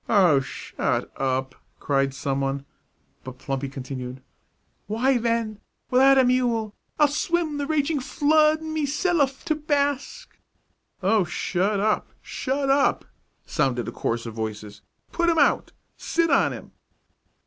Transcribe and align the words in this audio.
"Oh, 0.09 0.39
shut 0.39 1.11
up!" 1.17 1.53
cried 1.79 2.11
some 2.15 2.41
one, 2.41 2.65
but 3.23 3.37
Plumpy 3.37 3.69
continued: 3.69 4.23
"Why, 4.87 5.19
then, 5.19 5.59
without 5.91 6.17
a 6.17 6.25
mule, 6.25 6.73
I'll 6.97 7.07
swim 7.07 7.59
the 7.59 7.67
raging 7.67 7.99
flood 7.99 8.63
me 8.63 8.87
selluf 8.87 9.45
to 9.45 9.53
bask" 9.53 10.39
"Oh, 11.03 11.23
shut 11.23 11.79
up! 11.79 12.13
shut 12.19 12.67
up!" 12.71 13.05
sounded 13.45 13.87
a 13.87 13.91
chorus 13.91 14.25
of 14.25 14.33
voices. 14.33 14.81
"Put 15.11 15.29
him 15.29 15.37
out! 15.37 15.71
Sit 15.97 16.31
on 16.31 16.51
him!" 16.51 16.71